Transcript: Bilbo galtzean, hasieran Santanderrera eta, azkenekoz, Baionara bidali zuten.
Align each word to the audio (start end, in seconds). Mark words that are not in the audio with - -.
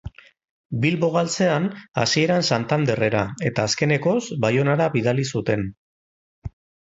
Bilbo 0.85 1.09
galtzean, 1.15 1.67
hasieran 2.03 2.47
Santanderrera 2.55 3.21
eta, 3.51 3.67
azkenekoz, 3.73 4.17
Baionara 4.47 4.87
bidali 4.95 5.27
zuten. 5.35 5.69